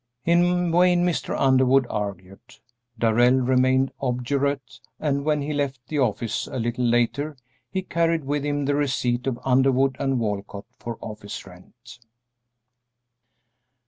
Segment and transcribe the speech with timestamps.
[0.25, 1.35] In vain Mr.
[1.39, 2.57] Underwood argued;
[2.97, 7.37] Darrell remained obdurate, and when he left the office a little later
[7.69, 11.99] he carried with him the receipt of Underwood & Walcott for office rent.